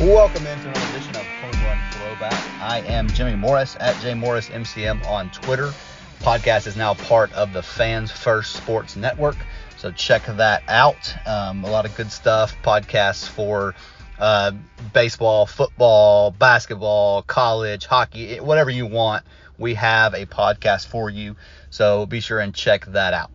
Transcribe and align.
Welcome 0.00 0.46
into 0.46 0.66
another 0.66 0.96
edition 0.96 1.14
of 1.14 1.26
Home 1.26 1.66
Run 1.66 1.78
Throwback. 1.92 2.32
I 2.58 2.80
am 2.86 3.06
Jimmy 3.08 3.36
Morris 3.36 3.76
at 3.80 3.94
JMorrisMCM 3.96 5.06
on 5.06 5.28
Twitter. 5.28 5.74
Podcast 6.20 6.66
is 6.66 6.74
now 6.74 6.94
part 6.94 7.30
of 7.34 7.52
the 7.52 7.62
Fans 7.62 8.10
First 8.10 8.54
Sports 8.54 8.96
Network, 8.96 9.36
so 9.76 9.90
check 9.90 10.24
that 10.24 10.62
out. 10.68 11.14
Um, 11.26 11.64
a 11.64 11.70
lot 11.70 11.84
of 11.84 11.94
good 11.98 12.10
stuff. 12.10 12.56
Podcasts 12.62 13.28
for 13.28 13.74
uh, 14.18 14.52
baseball, 14.94 15.44
football, 15.44 16.30
basketball, 16.30 17.20
college, 17.20 17.84
hockey, 17.84 18.40
whatever 18.40 18.70
you 18.70 18.86
want. 18.86 19.26
We 19.58 19.74
have 19.74 20.14
a 20.14 20.24
podcast 20.24 20.86
for 20.86 21.10
you, 21.10 21.36
so 21.68 22.06
be 22.06 22.20
sure 22.20 22.38
and 22.40 22.54
check 22.54 22.86
that 22.86 23.12
out. 23.12 23.30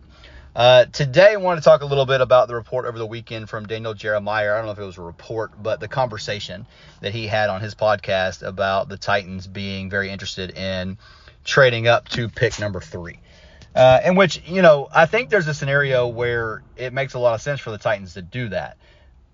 Uh, 0.56 0.86
today, 0.86 1.34
I 1.34 1.36
want 1.36 1.58
to 1.58 1.64
talk 1.64 1.82
a 1.82 1.84
little 1.84 2.06
bit 2.06 2.22
about 2.22 2.48
the 2.48 2.54
report 2.54 2.86
over 2.86 2.96
the 2.96 3.04
weekend 3.04 3.50
from 3.50 3.66
Daniel 3.66 3.92
Jeremiah. 3.92 4.54
I 4.54 4.56
don't 4.56 4.64
know 4.64 4.72
if 4.72 4.78
it 4.78 4.84
was 4.84 4.96
a 4.96 5.02
report, 5.02 5.62
but 5.62 5.80
the 5.80 5.86
conversation 5.86 6.66
that 7.02 7.12
he 7.12 7.26
had 7.26 7.50
on 7.50 7.60
his 7.60 7.74
podcast 7.74 8.42
about 8.42 8.88
the 8.88 8.96
Titans 8.96 9.46
being 9.46 9.90
very 9.90 10.08
interested 10.08 10.56
in 10.56 10.96
trading 11.44 11.88
up 11.88 12.08
to 12.08 12.30
pick 12.30 12.58
number 12.58 12.80
three. 12.80 13.18
Uh, 13.74 14.00
in 14.02 14.14
which, 14.14 14.40
you 14.46 14.62
know, 14.62 14.88
I 14.90 15.04
think 15.04 15.28
there's 15.28 15.46
a 15.46 15.52
scenario 15.52 16.08
where 16.08 16.62
it 16.78 16.94
makes 16.94 17.12
a 17.12 17.18
lot 17.18 17.34
of 17.34 17.42
sense 17.42 17.60
for 17.60 17.70
the 17.70 17.76
Titans 17.76 18.14
to 18.14 18.22
do 18.22 18.48
that. 18.48 18.78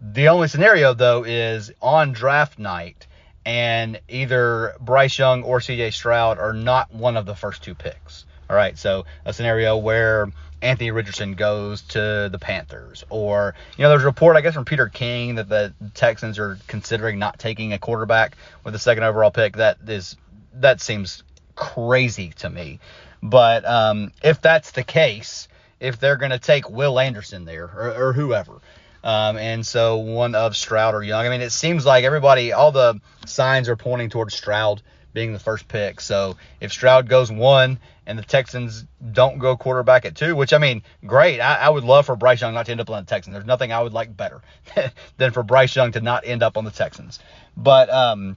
The 0.00 0.26
only 0.26 0.48
scenario, 0.48 0.92
though, 0.92 1.22
is 1.22 1.70
on 1.80 2.10
draft 2.10 2.58
night, 2.58 3.06
and 3.46 4.00
either 4.08 4.74
Bryce 4.80 5.16
Young 5.16 5.44
or 5.44 5.60
CJ 5.60 5.92
Stroud 5.92 6.40
are 6.40 6.52
not 6.52 6.92
one 6.92 7.16
of 7.16 7.26
the 7.26 7.36
first 7.36 7.62
two 7.62 7.76
picks. 7.76 8.24
All 8.50 8.56
right, 8.56 8.76
so 8.76 9.06
a 9.24 9.32
scenario 9.32 9.76
where 9.76 10.28
Anthony 10.62 10.90
Richardson 10.92 11.34
goes 11.34 11.82
to 11.82 12.28
the 12.30 12.38
Panthers. 12.40 13.04
Or, 13.10 13.54
you 13.76 13.82
know, 13.82 13.90
there's 13.90 14.04
a 14.04 14.06
report, 14.06 14.36
I 14.36 14.40
guess, 14.40 14.54
from 14.54 14.64
Peter 14.64 14.88
King 14.88 15.34
that 15.34 15.48
the 15.48 15.74
Texans 15.94 16.38
are 16.38 16.58
considering 16.68 17.18
not 17.18 17.38
taking 17.38 17.72
a 17.72 17.78
quarterback 17.78 18.36
with 18.64 18.72
the 18.72 18.78
second 18.78 19.04
overall 19.04 19.30
pick. 19.30 19.56
That 19.56 19.78
is, 19.86 20.16
that 20.54 20.80
seems 20.80 21.24
crazy 21.54 22.30
to 22.38 22.48
me. 22.48 22.78
But 23.22 23.64
um, 23.64 24.12
if 24.22 24.40
that's 24.40 24.70
the 24.70 24.84
case, 24.84 25.48
if 25.80 25.98
they're 25.98 26.16
going 26.16 26.30
to 26.30 26.38
take 26.38 26.70
Will 26.70 26.98
Anderson 26.98 27.44
there 27.44 27.64
or, 27.64 28.08
or 28.08 28.12
whoever, 28.12 28.60
um, 29.04 29.36
and 29.36 29.66
so 29.66 29.98
one 29.98 30.34
of 30.34 30.56
Stroud 30.56 30.94
or 30.94 31.02
Young, 31.02 31.26
I 31.26 31.28
mean, 31.28 31.40
it 31.40 31.50
seems 31.50 31.84
like 31.84 32.04
everybody, 32.04 32.52
all 32.52 32.70
the 32.70 33.00
signs 33.26 33.68
are 33.68 33.76
pointing 33.76 34.10
towards 34.10 34.34
Stroud 34.34 34.80
being 35.12 35.32
the 35.32 35.38
first 35.38 35.68
pick. 35.68 36.00
So 36.00 36.36
if 36.60 36.72
Stroud 36.72 37.08
goes 37.08 37.30
one 37.30 37.78
and 38.06 38.18
the 38.18 38.22
Texans 38.22 38.84
don't 39.12 39.38
go 39.38 39.56
quarterback 39.56 40.04
at 40.04 40.16
two, 40.16 40.34
which 40.34 40.52
I 40.52 40.58
mean, 40.58 40.82
great. 41.06 41.40
I, 41.40 41.56
I, 41.56 41.68
would 41.68 41.84
love 41.84 42.06
for 42.06 42.16
Bryce 42.16 42.40
Young 42.40 42.54
not 42.54 42.66
to 42.66 42.72
end 42.72 42.80
up 42.80 42.90
on 42.90 43.04
the 43.04 43.08
Texans. 43.08 43.34
There's 43.34 43.46
nothing 43.46 43.72
I 43.72 43.80
would 43.82 43.92
like 43.92 44.16
better 44.16 44.42
than 45.16 45.30
for 45.30 45.42
Bryce 45.42 45.74
Young 45.74 45.92
to 45.92 46.00
not 46.00 46.26
end 46.26 46.42
up 46.42 46.56
on 46.56 46.64
the 46.64 46.70
Texans. 46.70 47.20
But 47.56 47.90
um, 47.90 48.36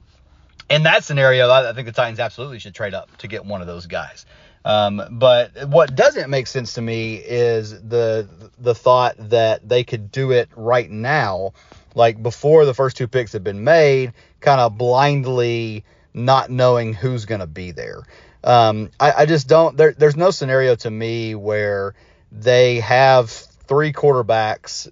in 0.70 0.84
that 0.84 1.04
scenario, 1.04 1.48
I, 1.48 1.70
I 1.70 1.72
think 1.72 1.86
the 1.86 1.92
Titans 1.92 2.20
absolutely 2.20 2.58
should 2.60 2.74
trade 2.74 2.94
up 2.94 3.14
to 3.18 3.28
get 3.28 3.44
one 3.44 3.60
of 3.60 3.66
those 3.66 3.86
guys. 3.86 4.26
Um, 4.64 5.00
but 5.12 5.68
what 5.68 5.94
doesn't 5.94 6.28
make 6.28 6.48
sense 6.48 6.74
to 6.74 6.82
me 6.82 7.14
is 7.14 7.70
the 7.70 8.28
the 8.58 8.74
thought 8.74 9.14
that 9.30 9.68
they 9.68 9.84
could 9.84 10.10
do 10.10 10.32
it 10.32 10.48
right 10.56 10.90
now, 10.90 11.52
like 11.94 12.20
before 12.20 12.64
the 12.64 12.74
first 12.74 12.96
two 12.96 13.06
picks 13.06 13.32
have 13.32 13.44
been 13.44 13.62
made, 13.62 14.12
kind 14.40 14.60
of 14.60 14.76
blindly 14.76 15.84
not 16.14 16.50
knowing 16.50 16.94
who's 16.94 17.26
going 17.26 17.40
to 17.40 17.46
be 17.46 17.70
there. 17.70 18.02
Um, 18.44 18.90
I, 19.00 19.12
I, 19.12 19.26
just 19.26 19.48
don't. 19.48 19.76
There, 19.76 19.92
there's 19.92 20.16
no 20.16 20.30
scenario 20.30 20.76
to 20.76 20.90
me 20.90 21.34
where 21.34 21.94
they 22.30 22.80
have 22.80 23.30
three 23.30 23.92
quarterbacks 23.92 24.90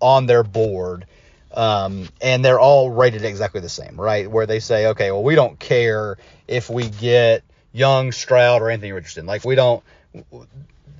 on 0.00 0.26
their 0.26 0.42
board, 0.42 1.06
um, 1.52 2.08
and 2.20 2.44
they're 2.44 2.60
all 2.60 2.90
rated 2.90 3.24
exactly 3.24 3.60
the 3.60 3.68
same, 3.68 4.00
right? 4.00 4.30
Where 4.30 4.46
they 4.46 4.60
say, 4.60 4.88
okay, 4.88 5.10
well, 5.10 5.22
we 5.22 5.34
don't 5.34 5.58
care 5.58 6.16
if 6.48 6.70
we 6.70 6.88
get 6.88 7.42
Young, 7.72 8.12
Stroud, 8.12 8.62
or 8.62 8.70
Anthony 8.70 8.92
Richardson. 8.92 9.26
Like 9.26 9.44
we 9.44 9.54
don't. 9.54 9.82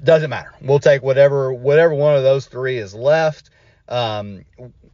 Doesn't 0.02 0.28
matter. 0.28 0.52
We'll 0.60 0.80
take 0.80 1.02
whatever 1.02 1.52
whatever 1.52 1.94
one 1.94 2.16
of 2.16 2.22
those 2.22 2.46
three 2.46 2.76
is 2.76 2.94
left. 2.94 3.50
Um, 3.88 4.44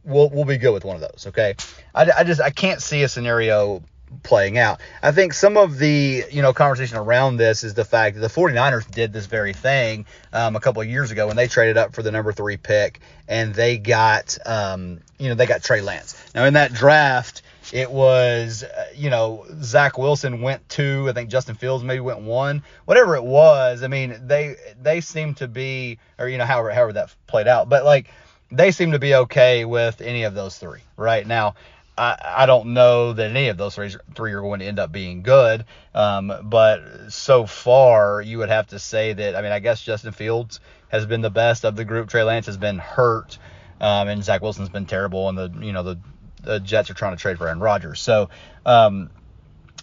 we'll 0.03 0.29
we'll 0.29 0.45
be 0.45 0.57
good 0.57 0.73
with 0.73 0.85
one 0.85 0.95
of 0.95 1.01
those. 1.01 1.25
Okay. 1.27 1.55
I, 1.93 2.09
I 2.19 2.23
just 2.23 2.39
I 2.39 2.49
can't 2.49 2.81
see 2.81 3.03
a 3.03 3.09
scenario 3.09 3.83
playing 4.23 4.57
out. 4.57 4.81
I 5.01 5.11
think 5.11 5.33
some 5.33 5.57
of 5.57 5.77
the, 5.77 6.25
you 6.31 6.41
know, 6.41 6.53
conversation 6.53 6.97
around 6.97 7.37
this 7.37 7.63
is 7.63 7.73
the 7.73 7.85
fact 7.85 8.15
that 8.15 8.21
the 8.21 8.27
49ers 8.27 8.89
did 8.89 9.13
this 9.13 9.25
very 9.25 9.53
thing 9.53 10.05
um, 10.33 10.55
a 10.55 10.59
couple 10.59 10.81
of 10.81 10.87
years 10.87 11.11
ago 11.11 11.27
when 11.27 11.35
they 11.35 11.47
traded 11.47 11.77
up 11.77 11.93
for 11.93 12.03
the 12.03 12.11
number 12.11 12.31
three 12.31 12.57
pick 12.57 12.99
and 13.27 13.53
they 13.53 13.77
got, 13.77 14.37
um, 14.45 14.99
you 15.17 15.29
know, 15.29 15.35
they 15.35 15.45
got 15.45 15.63
Trey 15.63 15.81
Lance. 15.81 16.15
Now 16.35 16.45
in 16.45 16.53
that 16.53 16.73
draft, 16.73 17.41
it 17.71 17.89
was, 17.89 18.63
uh, 18.63 18.85
you 18.95 19.09
know, 19.09 19.45
Zach 19.61 19.97
Wilson 19.97 20.41
went 20.41 20.67
two. 20.67 21.07
I 21.09 21.13
think 21.13 21.29
Justin 21.29 21.55
Fields 21.55 21.83
maybe 21.83 22.01
went 22.01 22.21
one. 22.21 22.63
Whatever 22.85 23.15
it 23.15 23.23
was, 23.23 23.83
I 23.83 23.87
mean, 23.87 24.19
they 24.25 24.55
they 24.81 24.99
seem 24.99 25.35
to 25.35 25.47
be, 25.47 25.99
or 26.19 26.27
you 26.27 26.37
know, 26.37 26.45
however 26.45 26.71
however 26.71 26.93
that 26.93 27.15
played 27.27 27.47
out, 27.47 27.69
but 27.69 27.85
like 27.85 28.09
they 28.51 28.71
seem 28.71 28.91
to 28.91 28.99
be 28.99 29.15
okay 29.15 29.63
with 29.63 30.01
any 30.01 30.23
of 30.23 30.33
those 30.33 30.57
three 30.57 30.81
right 30.97 31.25
now. 31.25 31.55
I, 32.01 32.43
I 32.43 32.45
don't 32.47 32.73
know 32.73 33.13
that 33.13 33.29
any 33.29 33.49
of 33.49 33.57
those 33.57 33.75
three, 33.75 33.93
three 34.15 34.33
are 34.33 34.41
going 34.41 34.59
to 34.61 34.65
end 34.65 34.79
up 34.79 34.91
being 34.91 35.21
good. 35.21 35.65
Um, 35.93 36.33
but 36.43 37.09
so 37.09 37.45
far, 37.45 38.21
you 38.23 38.39
would 38.39 38.49
have 38.49 38.67
to 38.67 38.79
say 38.79 39.13
that, 39.13 39.35
I 39.35 39.41
mean, 39.43 39.51
I 39.51 39.59
guess 39.59 39.83
Justin 39.83 40.11
Fields 40.11 40.59
has 40.89 41.05
been 41.05 41.21
the 41.21 41.29
best 41.29 41.63
of 41.63 41.75
the 41.75 41.85
group. 41.85 42.09
Trey 42.09 42.23
Lance 42.23 42.47
has 42.47 42.57
been 42.57 42.79
hurt. 42.79 43.37
Um, 43.79 44.07
and 44.07 44.23
Zach 44.23 44.41
Wilson's 44.41 44.69
been 44.69 44.87
terrible. 44.87 45.29
And 45.29 45.37
the, 45.37 45.53
you 45.61 45.73
know, 45.73 45.83
the, 45.83 45.99
the 46.41 46.59
Jets 46.59 46.89
are 46.89 46.95
trying 46.95 47.15
to 47.15 47.21
trade 47.21 47.37
for 47.37 47.47
Aaron 47.47 47.59
Rodgers. 47.59 47.99
So, 47.99 48.31
um, 48.65 49.11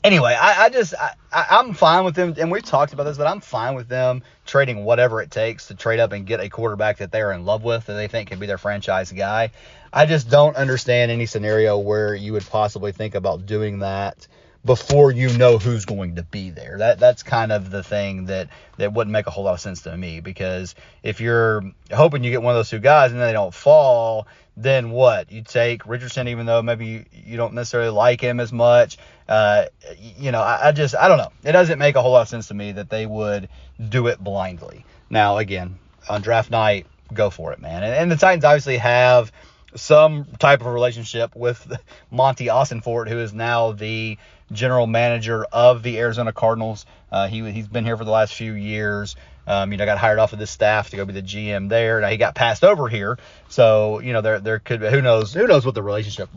anyway, 0.04 0.36
I, 0.38 0.64
I 0.64 0.68
just 0.70 0.94
I, 0.94 1.14
I'm 1.32 1.74
fine 1.74 2.04
with 2.04 2.14
them, 2.14 2.34
and 2.38 2.50
we've 2.50 2.62
talked 2.62 2.92
about 2.92 3.04
this, 3.04 3.18
but 3.18 3.26
I'm 3.26 3.40
fine 3.40 3.74
with 3.74 3.88
them 3.88 4.22
trading 4.46 4.84
whatever 4.84 5.20
it 5.20 5.30
takes 5.30 5.68
to 5.68 5.74
trade 5.74 6.00
up 6.00 6.12
and 6.12 6.26
get 6.26 6.40
a 6.40 6.48
quarterback 6.48 6.98
that 6.98 7.12
they're 7.12 7.32
in 7.32 7.44
love 7.44 7.64
with 7.64 7.86
that 7.86 7.94
they 7.94 8.08
think 8.08 8.28
can 8.28 8.38
be 8.38 8.46
their 8.46 8.58
franchise 8.58 9.12
guy. 9.12 9.50
I 9.92 10.06
just 10.06 10.30
don't 10.30 10.56
understand 10.56 11.10
any 11.10 11.26
scenario 11.26 11.78
where 11.78 12.14
you 12.14 12.32
would 12.34 12.46
possibly 12.46 12.92
think 12.92 13.14
about 13.14 13.46
doing 13.46 13.80
that 13.80 14.26
before 14.64 15.10
you 15.12 15.36
know 15.36 15.58
who's 15.58 15.84
going 15.84 16.16
to 16.16 16.22
be 16.22 16.50
there. 16.50 16.78
That 16.78 16.98
that's 16.98 17.22
kind 17.22 17.52
of 17.52 17.70
the 17.70 17.82
thing 17.82 18.26
that 18.26 18.48
that 18.76 18.92
wouldn't 18.92 19.12
make 19.12 19.26
a 19.26 19.30
whole 19.30 19.44
lot 19.44 19.54
of 19.54 19.60
sense 19.60 19.82
to 19.82 19.96
me 19.96 20.20
because 20.20 20.74
if 21.02 21.20
you're 21.20 21.62
hoping 21.92 22.24
you 22.24 22.30
get 22.30 22.42
one 22.42 22.54
of 22.54 22.58
those 22.58 22.70
two 22.70 22.78
guys 22.78 23.12
and 23.12 23.20
they 23.20 23.32
don't 23.32 23.54
fall, 23.54 24.26
then 24.56 24.90
what? 24.90 25.30
You 25.30 25.42
take 25.42 25.86
Richardson 25.86 26.28
even 26.28 26.46
though 26.46 26.62
maybe 26.62 26.86
you, 26.86 27.04
you 27.12 27.36
don't 27.36 27.54
necessarily 27.54 27.90
like 27.90 28.20
him 28.20 28.40
as 28.40 28.52
much. 28.52 28.98
Uh, 29.28 29.66
you 29.96 30.32
know, 30.32 30.40
I, 30.40 30.68
I 30.68 30.72
just 30.72 30.96
I 30.96 31.08
don't 31.08 31.18
know. 31.18 31.32
It 31.44 31.52
doesn't 31.52 31.78
make 31.78 31.96
a 31.96 32.02
whole 32.02 32.12
lot 32.12 32.22
of 32.22 32.28
sense 32.28 32.48
to 32.48 32.54
me 32.54 32.72
that 32.72 32.90
they 32.90 33.06
would 33.06 33.48
do 33.88 34.08
it 34.08 34.18
blindly. 34.22 34.84
Now 35.08 35.38
again, 35.38 35.78
on 36.08 36.20
draft 36.20 36.50
night, 36.50 36.86
go 37.12 37.30
for 37.30 37.52
it, 37.52 37.60
man. 37.60 37.84
And, 37.84 37.94
and 37.94 38.10
the 38.10 38.16
Titans 38.16 38.44
obviously 38.44 38.78
have 38.78 39.32
some 39.74 40.26
type 40.38 40.60
of 40.60 40.66
relationship 40.66 41.34
with 41.36 41.70
Monti 42.10 42.46
Ossenfort, 42.46 43.08
who 43.08 43.18
is 43.18 43.32
now 43.32 43.72
the 43.72 44.18
general 44.52 44.86
manager 44.86 45.44
of 45.44 45.82
the 45.82 45.98
Arizona 45.98 46.32
Cardinals. 46.32 46.86
Uh, 47.10 47.28
he 47.28 47.50
he's 47.50 47.68
been 47.68 47.84
here 47.84 47.96
for 47.96 48.04
the 48.04 48.10
last 48.10 48.34
few 48.34 48.52
years. 48.52 49.16
Um, 49.48 49.72
you 49.72 49.78
know, 49.78 49.86
got 49.86 49.98
hired 49.98 50.18
off 50.18 50.34
of 50.34 50.38
this 50.38 50.50
staff 50.50 50.90
to 50.90 50.96
go 50.96 51.04
be 51.06 51.14
the 51.14 51.22
GM 51.22 51.68
there. 51.68 52.00
Now 52.00 52.08
he 52.08 52.18
got 52.18 52.34
passed 52.34 52.62
over 52.62 52.86
here, 52.88 53.18
so 53.48 54.00
you 54.00 54.12
know 54.12 54.20
there 54.20 54.38
there 54.38 54.58
could 54.58 54.80
be, 54.80 54.90
who 54.90 55.00
knows 55.00 55.32
who 55.32 55.46
knows 55.46 55.64
what 55.64 55.74
the 55.74 55.82
relationship 55.82 56.28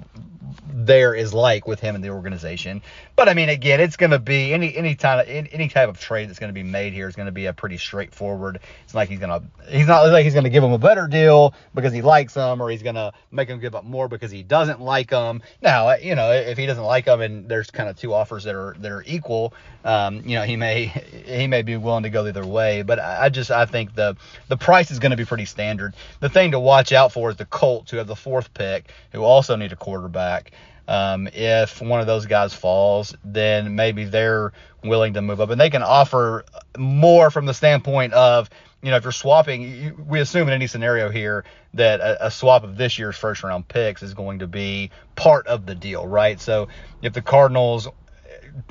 there 0.74 1.14
is 1.14 1.34
like 1.34 1.68
with 1.68 1.80
him 1.80 1.96
and 1.96 2.04
the 2.04 2.10
organization. 2.10 2.82
But 3.16 3.30
I 3.30 3.34
mean, 3.34 3.50
again, 3.50 3.80
it's 3.80 3.98
going 3.98 4.12
to 4.12 4.20
be 4.20 4.54
any 4.54 4.76
any 4.76 4.98
of 5.02 5.28
any 5.28 5.68
type 5.68 5.90
of 5.90 6.00
trade 6.00 6.30
that's 6.30 6.40
going 6.40 6.50
to 6.50 6.54
be 6.54 6.64
made 6.64 6.94
here 6.94 7.08
is 7.08 7.16
going 7.16 7.28
to 7.28 7.32
be 7.32 7.46
a 7.46 7.54
pretty 7.54 7.78
straightforward. 7.78 8.60
It's 8.84 8.96
like 8.96 9.10
he's 9.10 9.20
going 9.20 9.42
to 9.42 9.70
he's 9.70 9.88
not 9.88 10.08
like 10.08 10.24
he's 10.24 10.34
going 10.34 10.46
to 10.46 10.50
give 10.50 10.64
him 10.64 10.72
a 10.72 10.78
better 10.78 11.08
deal 11.08 11.54
because 11.74 11.94
he 11.94 12.02
likes 12.02 12.34
him, 12.34 12.62
or 12.62 12.70
he's 12.70 12.84
going 12.84 12.96
to 12.96 13.14
make 13.32 13.50
him 13.50 13.60
give 13.60 13.76
up 13.76 13.84
more 13.84 14.08
because 14.08 14.32
he 14.32 14.44
doesn't 14.44 14.82
like 14.82 15.10
him. 15.10 15.42
Now, 15.62 15.96
you 15.96 16.16
know, 16.16 16.32
if 16.32 16.58
he 16.58 16.66
doesn't 16.66 16.84
like 16.84 17.06
him 17.06 17.22
and 17.22 17.48
there's 17.48 17.70
kind 17.70 17.90
of 17.90 17.98
two 17.98 18.14
offers 18.14 18.46
that 18.46 18.56
are 18.56 18.76
that 18.80 18.92
are 18.92 19.04
equal, 19.06 19.54
um, 19.84 20.24
you 20.26 20.36
know, 20.36 20.44
he 20.44 20.56
may 20.56 20.86
he 21.26 21.48
may 21.48 21.62
be 21.62 21.78
willing 21.78 22.04
to 22.04 22.10
go 22.10 22.26
either 22.26 22.46
way. 22.46 22.82
But 22.82 23.00
I 23.02 23.30
just 23.30 23.52
I 23.52 23.66
think 23.66 23.96
the 23.96 24.16
the 24.48 24.58
price 24.58 24.92
is 24.92 25.00
going 25.00 25.12
to 25.12 25.18
be 25.18 25.26
pretty 25.26 25.46
standard. 25.46 25.96
The 26.20 26.30
thing 26.30 26.52
to 26.52 26.60
watch 26.60 26.92
out 26.92 27.12
for 27.12 27.30
is 27.30 27.38
the 27.38 27.46
Colts, 27.46 27.92
who 27.92 27.98
have 27.98 28.08
the 28.08 28.16
fourth 28.16 28.54
pick, 28.54 28.92
who 29.12 29.24
also 29.24 29.56
need 29.56 29.72
a 29.72 29.76
quarterback. 29.76 30.52
Um, 30.88 31.28
if 31.28 31.82
one 31.82 32.02
of 32.02 32.08
those 32.08 32.26
guys 32.26 32.54
falls, 32.54 33.16
then 33.24 33.76
maybe 33.76 34.06
they're 34.06 34.52
willing 34.84 35.14
to 35.14 35.22
move 35.22 35.40
up, 35.40 35.50
and 35.50 35.62
they 35.62 35.70
can 35.70 35.84
offer 35.84 36.44
more 36.78 37.32
from 37.32 37.46
the 37.46 37.54
standpoint 37.54 38.14
of 38.14 38.50
you 38.82 38.90
know, 38.90 38.98
if 38.98 39.04
you're 39.04 39.12
swapping, 39.12 40.08
we 40.08 40.20
assume 40.20 40.48
in 40.48 40.54
any 40.54 40.68
scenario 40.68 41.10
here 41.10 41.44
that 41.76 42.00
a, 42.00 42.28
a, 42.28 42.32
swap 42.32 42.64
of 42.64 42.78
this 42.78 42.98
year's 42.98 43.16
first 43.16 43.44
round 43.44 43.68
picks 43.68 44.02
is 44.02 44.14
going 44.14 44.40
to 44.40 44.48
be 44.48 44.90
part 45.16 45.46
of 45.48 45.66
the 45.68 45.76
deal, 45.76 46.08
right? 46.08 46.40
So 46.42 46.68
if 47.02 47.14
the 47.14 47.22
Cardinals, 47.22 47.88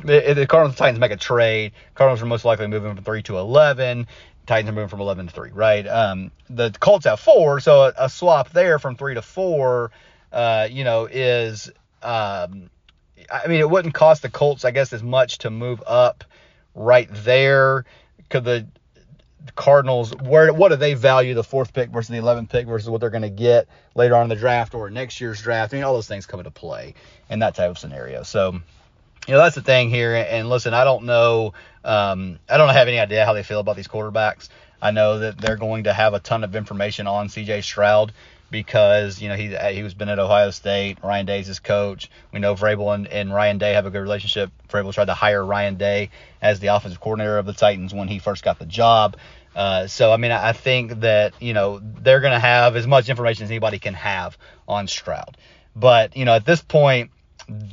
the 0.05 0.47
Cardinals 0.49 0.77
Titans 0.77 0.99
make 0.99 1.13
a 1.13 1.17
trade, 1.17 1.73
Cardinals 1.95 2.23
are 2.23 2.27
most 2.27 2.45
likely 2.45 2.67
moving 2.67 2.95
from 2.95 3.05
three 3.05 3.23
to 3.25 3.39
eleven. 3.39 4.07
Titans 4.47 4.69
are 4.71 4.73
moving 4.73 4.89
from 4.89 5.01
eleven 5.01 5.27
to 5.27 5.33
three, 5.33 5.51
right? 5.53 5.87
Um, 5.87 6.31
the 6.49 6.71
Colts 6.81 7.05
have 7.07 7.21
four, 7.21 7.61
so 7.61 7.83
a, 7.85 7.93
a 7.97 8.09
swap 8.09 8.51
there 8.51 8.79
from 8.79 8.97
three 8.97 9.15
to 9.15 9.23
four, 9.23 9.91
uh, 10.33 10.69
you 10.71 10.85
know, 10.85 11.07
is 11.07 11.71
Um, 12.03 12.71
I 13.31 13.47
mean, 13.47 13.61
it 13.61 13.71
wouldn't 13.71 13.95
cost 13.95 14.23
the 14.23 14.31
Colts, 14.31 14.65
I 14.65 14.71
guess, 14.71 14.93
as 14.93 15.03
much 15.03 15.39
to 15.39 15.51
move 15.51 15.83
up 15.87 16.25
right 16.75 17.09
there. 17.13 17.85
Could 18.29 18.45
the 18.45 18.67
Cardinals, 19.57 20.15
where 20.17 20.53
what 20.53 20.69
do 20.71 20.77
they 20.77 20.95
value 20.95 21.35
the 21.35 21.45
fourth 21.45 21.73
pick 21.73 21.91
versus 21.91 22.11
the 22.11 22.19
11th 22.19 22.51
pick 22.51 22.67
versus 22.67 22.89
what 22.89 23.01
they're 23.01 23.11
going 23.11 23.23
to 23.23 23.31
get 23.31 23.69
later 23.95 24.15
on 24.15 24.25
in 24.25 24.29
the 24.29 24.37
draft 24.37 24.75
or 24.75 24.91
next 24.91 25.21
year's 25.21 25.41
draft? 25.41 25.73
I 25.73 25.77
mean, 25.77 25.85
all 25.85 25.95
those 25.95 26.09
things 26.09 26.27
come 26.27 26.41
into 26.41 26.51
play 26.51 26.95
in 27.29 27.39
that 27.41 27.55
type 27.55 27.71
of 27.71 27.79
scenario. 27.79 28.23
So, 28.23 28.61
you 29.31 29.37
know, 29.37 29.43
that's 29.45 29.55
the 29.55 29.63
thing 29.63 29.91
here. 29.91 30.17
And 30.17 30.49
listen, 30.49 30.75
I 30.75 30.83
don't 30.83 31.05
know, 31.05 31.55
um, 31.85 32.41
I 32.49 32.57
don't 32.57 32.69
have 32.71 32.89
any 32.89 32.99
idea 32.99 33.25
how 33.25 33.33
they 33.33 33.45
feel 33.45 33.61
about 33.61 33.77
these 33.77 33.87
quarterbacks. 33.87 34.49
I 34.83 34.91
know 34.91 35.21
that 35.21 35.39
they're 35.39 35.57
going 35.57 35.85
to 35.85 35.93
have 35.93 36.15
a 36.15 36.19
ton 36.19 36.43
of 36.43 36.57
information 36.57 37.07
on 37.07 37.29
CJ 37.29 37.63
Stroud 37.63 38.13
because 38.51 39.23
you 39.23 39.29
know 39.29 39.37
he 39.37 39.55
he 39.73 39.85
was 39.85 39.95
been 39.95 40.09
at 40.09 40.19
Ohio 40.19 40.51
State. 40.51 40.99
Ryan 41.05 41.27
Day's 41.27 41.47
his 41.47 41.61
coach. 41.61 42.11
We 42.33 42.41
know 42.41 42.57
Vrabel 42.57 42.93
and, 42.93 43.07
and 43.07 43.33
Ryan 43.33 43.59
Day 43.59 43.75
have 43.75 43.87
a 43.87 43.91
good 43.91 44.01
relationship. 44.01 44.51
Vrabel 44.69 44.93
tried 44.93 45.05
to 45.05 45.15
hire 45.15 45.45
Ryan 45.45 45.77
Day 45.77 46.11
as 46.43 46.59
the 46.59 46.67
offensive 46.69 47.01
coordinator 47.01 47.39
of 47.39 47.47
the 47.47 47.53
Titans 47.53 47.95
when 47.95 48.09
he 48.09 48.19
first 48.19 48.43
got 48.43 48.59
the 48.59 48.67
job. 48.67 49.17
Uh, 49.55 49.87
so 49.87 50.11
I 50.11 50.17
mean 50.17 50.33
I 50.33 50.55
think 50.55 51.03
that 51.03 51.41
you 51.41 51.53
know 51.53 51.81
they're 51.81 52.21
going 52.21 52.33
to 52.33 52.41
have 52.41 52.75
as 52.75 52.89
much 52.89 53.09
information 53.09 53.45
as 53.45 53.51
anybody 53.51 53.79
can 53.79 53.95
have 53.95 54.37
on 54.67 54.89
Stroud. 54.89 55.37
But 55.77 56.17
you 56.17 56.25
know 56.25 56.35
at 56.35 56.45
this 56.45 56.63
point 56.63 57.13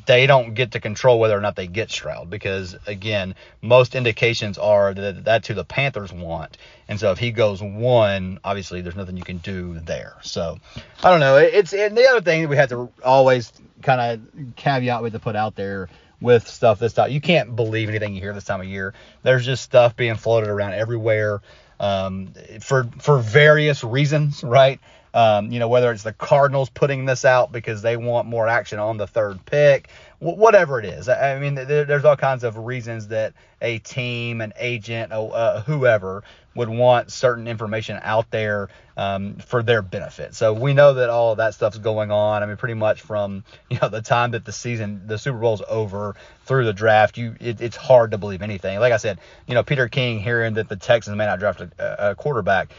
they 0.05 0.25
don't 0.25 0.53
get 0.53 0.71
to 0.71 0.79
control 0.79 1.19
whether 1.19 1.37
or 1.37 1.41
not 1.41 1.55
they 1.55 1.67
get 1.67 1.91
Stroud 1.91 2.29
because 2.29 2.75
again, 2.87 3.35
most 3.61 3.95
indications 3.95 4.57
are 4.57 4.93
that 4.93 5.23
that's 5.23 5.47
who 5.47 5.53
the 5.53 5.63
Panthers 5.63 6.11
want. 6.11 6.57
And 6.87 6.99
so 6.99 7.11
if 7.11 7.19
he 7.19 7.31
goes 7.31 7.61
one, 7.61 8.39
obviously 8.43 8.81
there's 8.81 8.95
nothing 8.95 9.17
you 9.17 9.23
can 9.23 9.37
do 9.37 9.79
there. 9.79 10.15
So 10.21 10.57
I 11.03 11.11
don't 11.11 11.19
know. 11.19 11.37
It's 11.37 11.73
and 11.73 11.95
the 11.95 12.07
other 12.07 12.21
thing 12.21 12.47
we 12.49 12.55
have 12.57 12.69
to 12.69 12.89
always 13.03 13.51
kind 13.81 14.01
of 14.01 14.55
caveat 14.55 15.03
with 15.03 15.13
to 15.13 15.19
put 15.19 15.35
out 15.35 15.55
there 15.55 15.89
with 16.19 16.47
stuff 16.47 16.79
this 16.79 16.93
time. 16.93 17.11
You 17.11 17.21
can't 17.21 17.55
believe 17.55 17.89
anything 17.89 18.15
you 18.15 18.21
hear 18.21 18.33
this 18.33 18.45
time 18.45 18.61
of 18.61 18.67
year. 18.67 18.93
There's 19.21 19.45
just 19.45 19.63
stuff 19.63 19.95
being 19.95 20.15
floated 20.15 20.49
around 20.49 20.73
everywhere 20.73 21.41
um, 21.79 22.33
for 22.61 22.89
for 22.99 23.19
various 23.19 23.83
reasons, 23.83 24.43
right? 24.43 24.79
Um, 25.13 25.51
you 25.51 25.59
know, 25.59 25.67
whether 25.67 25.91
it's 25.91 26.03
the 26.03 26.13
Cardinals 26.13 26.69
putting 26.69 27.05
this 27.05 27.25
out 27.25 27.51
because 27.51 27.81
they 27.81 27.97
want 27.97 28.27
more 28.27 28.47
action 28.47 28.77
on 28.77 28.97
the 28.97 29.07
third 29.07 29.43
pick, 29.45 29.89
whatever 30.19 30.79
it 30.79 30.85
is. 30.85 31.09
I, 31.09 31.39
mean, 31.39 31.55
there, 31.55 31.85
there's 31.85 32.05
all 32.05 32.17
kinds 32.17 32.43
of 32.43 32.57
reasons 32.57 33.07
that 33.07 33.33
a 33.61 33.79
team, 33.79 34.41
an 34.41 34.53
agent, 34.59 35.11
uh, 35.11 35.61
whoever 35.61 36.23
would 36.55 36.69
want 36.69 37.11
certain 37.11 37.47
information 37.47 37.99
out 38.01 38.29
there 38.31 38.69
um, 38.97 39.35
for 39.35 39.61
their 39.61 39.83
benefit. 39.83 40.33
So 40.33 40.53
we 40.53 40.73
know 40.73 40.95
that 40.95 41.09
all 41.09 41.31
of 41.31 41.37
that 41.37 41.53
stuff's 41.53 41.77
going 41.77 42.09
on. 42.09 42.41
I 42.41 42.47
mean, 42.47 42.57
pretty 42.57 42.73
much 42.73 43.01
from 43.01 43.43
you 43.69 43.77
know 43.81 43.89
the 43.89 44.01
time 44.01 44.31
that 44.31 44.43
the 44.43 44.51
season, 44.51 45.03
the 45.05 45.17
Super 45.17 45.37
Bowl's 45.37 45.61
over 45.69 46.15
through 46.45 46.65
the 46.65 46.73
draft, 46.73 47.17
you 47.17 47.35
it, 47.39 47.61
it's 47.61 47.77
hard 47.77 48.11
to 48.11 48.17
believe 48.17 48.41
anything. 48.41 48.79
Like 48.79 48.93
I 48.93 48.97
said, 48.97 49.19
you 49.45 49.53
know, 49.53 49.63
Peter 49.63 49.87
King 49.87 50.19
hearing 50.19 50.55
that 50.55 50.67
the 50.67 50.75
Texans 50.75 51.15
may 51.15 51.27
not 51.27 51.39
draft 51.39 51.61
a, 51.61 52.11
a 52.11 52.15
quarterback, 52.15 52.71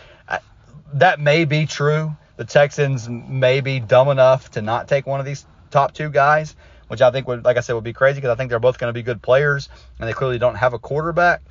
that 0.95 1.21
may 1.21 1.45
be 1.45 1.67
true 1.67 2.17
the 2.39 2.45
Texans 2.45 3.09
may 3.09 3.61
be 3.61 3.81
dumb 3.81 4.09
enough 4.09 4.53
to 4.53 4.63
not 4.63 4.87
take 4.87 5.07
one 5.07 5.19
of 5.19 5.27
these 5.27 5.45
top 5.73 5.93
two 5.93 6.09
guys, 6.09 6.55
which 6.87 7.03
I 7.03 7.11
think 7.11 7.27
would, 7.27 7.45
like 7.45 7.57
I 7.57 7.61
said, 7.61 7.73
would 7.73 7.83
be 7.83 7.93
crazy 7.93 8.21
because 8.21 8.31
I 8.31 8.37
think 8.37 8.49
they're 8.49 8.61
both 8.61 8.79
going 8.79 8.91
to 8.91 8.95
be 8.95 9.03
good 9.03 9.21
players, 9.21 9.69
and 9.99 10.09
they 10.09 10.13
clearly 10.13 10.39
don't 10.39 10.55
have 10.55 10.73
a 10.73 10.79
quarterback. 10.79 11.43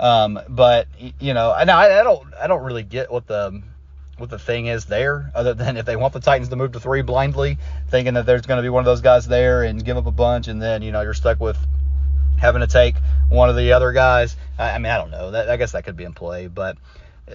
Um, 0.00 0.40
but 0.48 0.88
you 1.20 1.32
know, 1.32 1.50
I, 1.50 1.62
I 1.62 2.02
don't, 2.02 2.34
I 2.34 2.48
don't 2.48 2.64
really 2.64 2.82
get 2.82 3.10
what 3.10 3.28
the 3.28 3.62
what 4.18 4.30
the 4.30 4.38
thing 4.38 4.66
is 4.66 4.84
there, 4.86 5.30
other 5.32 5.54
than 5.54 5.76
if 5.76 5.86
they 5.86 5.94
want 5.94 6.12
the 6.12 6.20
Titans 6.20 6.48
to 6.48 6.56
move 6.56 6.72
to 6.72 6.80
three 6.80 7.02
blindly, 7.02 7.58
thinking 7.88 8.14
that 8.14 8.26
there's 8.26 8.42
going 8.42 8.58
to 8.58 8.62
be 8.62 8.68
one 8.68 8.80
of 8.80 8.86
those 8.86 9.00
guys 9.00 9.28
there 9.28 9.62
and 9.62 9.84
give 9.84 9.96
up 9.96 10.06
a 10.06 10.12
bunch, 10.12 10.48
and 10.48 10.60
then 10.60 10.82
you 10.82 10.90
know 10.90 11.02
you're 11.02 11.14
stuck 11.14 11.40
with 11.40 11.56
having 12.36 12.62
to 12.62 12.66
take 12.66 12.96
one 13.28 13.48
of 13.48 13.54
the 13.54 13.74
other 13.74 13.92
guys. 13.92 14.36
I, 14.58 14.70
I 14.70 14.78
mean, 14.78 14.90
I 14.90 14.98
don't 14.98 15.12
know. 15.12 15.30
That, 15.30 15.48
I 15.48 15.56
guess 15.56 15.70
that 15.70 15.84
could 15.84 15.96
be 15.96 16.02
in 16.02 16.14
play, 16.14 16.48
but 16.48 16.76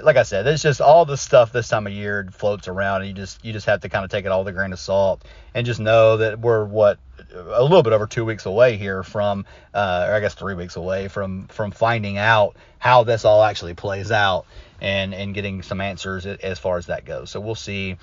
like 0.02 0.18
I 0.18 0.24
said, 0.24 0.46
it's 0.48 0.62
just 0.62 0.82
all 0.82 1.06
the 1.06 1.18
stuff 1.18 1.52
this 1.52 1.70
time 1.70 1.88
of 1.88 1.94
year 1.94 2.28
floats 2.32 2.68
around, 2.68 3.02
and 3.02 3.10
you 3.10 3.14
just 3.14 3.44
you 3.44 3.54
just 3.54 3.66
have 3.68 3.82
to 3.82 3.90
kind 3.90 4.04
of 4.04 4.12
take 4.12 4.26
it 4.26 4.32
all 4.32 4.40
with 4.44 4.50
a 4.50 4.58
grain 4.58 4.74
of 4.74 4.80
salt, 4.80 5.24
and 5.54 5.66
just 5.66 5.80
know 5.80 6.18
that 6.18 6.40
we're 6.40 6.66
what 6.66 7.00
a 7.34 7.62
little 7.62 7.84
bit 7.84 7.94
over 7.94 8.06
two 8.06 8.26
weeks 8.26 8.46
away 8.46 8.78
here 8.78 9.04
from, 9.04 9.46
uh, 9.74 10.08
or 10.10 10.14
I 10.14 10.20
guess 10.20 10.34
three 10.34 10.56
weeks 10.56 10.76
away 10.76 11.08
from 11.08 11.48
from 11.48 11.72
finding 11.72 12.18
out 12.18 12.58
how 12.80 13.04
this 13.04 13.26
all 13.26 13.44
actually 13.44 13.76
plays 13.76 14.12
out, 14.12 14.46
and 14.82 15.14
and 15.14 15.34
getting 15.34 15.62
some 15.62 15.80
answers 15.80 16.26
as 16.26 16.60
far 16.60 16.78
as 16.78 16.88
that 16.88 17.06
goes. 17.06 17.32
So 17.32 17.40
we'll 17.40 17.56
see 17.56 17.98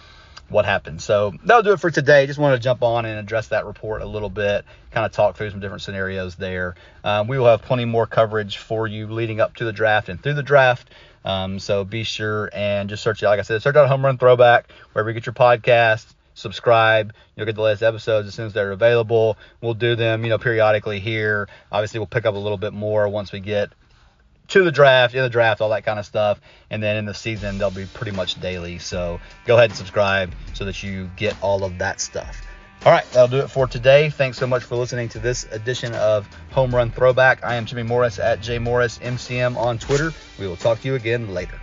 what 0.49 0.65
happened. 0.65 1.01
So 1.01 1.33
that'll 1.45 1.63
do 1.63 1.73
it 1.73 1.81
for 1.81 1.91
today. 1.91 2.27
Just 2.27 2.39
want 2.39 2.55
to 2.55 2.63
jump 2.63 2.83
on 2.83 3.05
and 3.07 3.19
address 3.19 3.49
that 3.49 3.65
report 3.67 4.03
a 4.03 4.07
little 4.07 4.31
bit, 4.31 4.65
kind 4.91 5.07
of 5.07 5.13
talk 5.13 5.37
through 5.37 5.51
some 5.51 5.61
different 5.61 5.83
scenarios 5.83 6.37
there. 6.37 6.75
Um, 7.03 7.29
we 7.29 7.39
will 7.39 7.47
have 7.47 7.63
plenty 7.63 7.85
more 7.85 8.07
coverage 8.07 8.59
for 8.59 8.87
you 8.87 9.07
leading 9.07 9.41
up 9.41 9.57
to 9.57 9.65
the 9.65 9.73
draft 9.73 10.09
and 10.09 10.23
through 10.23 10.35
the 10.35 10.43
draft. 10.43 10.91
Um, 11.25 11.59
so 11.59 11.85
be 11.85 12.05
sure 12.05 12.51
and 12.53 12.89
just 12.89 13.03
search 13.03 13.23
it. 13.23 13.27
Like 13.27 13.41
I 13.41 13.43
said, 13.43 13.63
search 13.63 13.77
out 13.77 13.89
Home 13.89 14.05
Run 14.05 14.19
Throwback 14.19 14.71
wherever 14.93 15.11
you 15.11 15.15
get 15.15 15.27
your 15.27 15.33
podcast. 15.33 16.07
Subscribe. 16.35 17.15
You'll 17.37 17.47
get 17.47 17.55
the 17.55 17.63
latest 17.63 17.83
episodes 17.83 18.29
as 18.29 18.35
soon 18.35 18.47
as 18.47 18.53
they're 18.53 18.73
available. 18.73 19.39
We'll 19.61 19.75
do 19.75 19.95
them, 19.95 20.25
you 20.25 20.31
know, 20.31 20.39
periodically 20.39 21.01
here. 21.01 21.49
Obviously, 21.71 22.01
we'll 22.01 22.09
pick 22.09 22.27
up 22.27 22.35
a 22.35 22.39
little 22.39 22.59
bit 22.59 22.73
more 22.73 23.09
once 23.09 23.33
we 23.33 23.41
get 23.41 23.71
to 24.49 24.63
the 24.63 24.73
draft, 24.73 25.15
in 25.15 25.23
the 25.23 25.29
draft, 25.29 25.61
all 25.61 25.71
that 25.71 25.85
kind 25.85 25.99
of 25.99 26.07
stuff. 26.07 26.41
And 26.71 26.83
then 26.83 26.97
in 26.97 27.05
the 27.05 27.15
season, 27.15 27.59
they'll 27.59 27.71
be 27.71 27.87
pretty 27.87 28.13
much 28.13 28.41
daily. 28.41 28.79
So 28.79 29.21
go 29.45 29.57
ahead 29.57 29.71
and 29.71 29.77
subscribe 29.77 30.33
so 30.53 30.65
that 30.65 30.83
you 30.83 31.11
get 31.17 31.37
all 31.43 31.65
of 31.65 31.79
that 31.79 32.01
stuff. 32.01 32.41
All 32.85 32.93
right, 32.93 33.11
that'll 33.13 33.29
do 33.29 33.39
it 33.39 33.49
for 33.49 33.67
today. 33.67 34.11
Thanks 34.11 34.37
so 34.37 34.47
much 34.47 34.63
for 34.63 34.77
listening 34.77 35.09
to 35.11 35.19
this 35.19 35.45
edition 35.45 35.95
of 35.95 36.29
Home 36.51 36.75
Run 36.75 36.91
Throwback. 36.91 37.43
I 37.43 37.55
am 37.55 37.65
Jimmy 37.65 37.83
Morris 37.83 38.19
at 38.19 38.41
JMorrisMCM 38.41 39.57
on 39.57 39.79
Twitter. 39.79 40.13
We 40.39 40.47
will 40.47 40.57
talk 40.57 40.83
to 40.83 40.89
you 40.89 40.95
again 40.95 41.33
later. 41.33 41.59